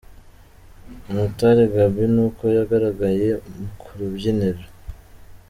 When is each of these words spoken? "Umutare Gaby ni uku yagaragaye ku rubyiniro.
"Umutare 1.11 1.63
Gaby 1.73 2.05
ni 2.13 2.21
uku 2.25 2.43
yagaragaye 2.55 3.29
ku 3.81 3.89
rubyiniro. 3.97 4.63